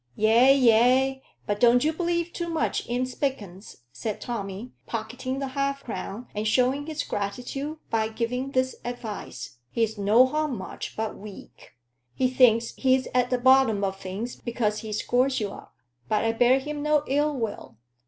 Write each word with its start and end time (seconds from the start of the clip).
"Ay, 0.17 0.57
ay. 0.71 1.21
But 1.45 1.59
don't 1.59 1.83
you 1.83 1.93
believe 1.93 2.33
too 2.33 2.49
much 2.49 2.89
i' 2.89 3.03
Spilkins," 3.03 3.81
said 3.91 4.19
Tommy, 4.19 4.71
pocketing 4.87 5.37
the 5.37 5.49
half 5.49 5.83
crown, 5.83 6.25
and 6.33 6.47
showing 6.47 6.87
his 6.87 7.03
gratitude 7.03 7.77
by 7.91 8.07
giving 8.07 8.49
this 8.49 8.75
advice 8.83 9.59
"he's 9.69 9.99
no 9.99 10.25
harm 10.25 10.57
much 10.57 10.95
but 10.97 11.15
weak. 11.15 11.73
He 12.15 12.27
thinks 12.31 12.73
he's 12.77 13.09
at 13.13 13.29
the 13.29 13.37
bottom 13.37 13.83
o' 13.83 13.91
things 13.91 14.37
because 14.37 14.79
he 14.79 14.91
scores 14.91 15.39
you 15.39 15.51
up. 15.51 15.75
But 16.09 16.25
I 16.25 16.31
bear 16.31 16.57
him 16.57 16.81
no 16.81 17.03
ill 17.05 17.35
will. 17.37 17.77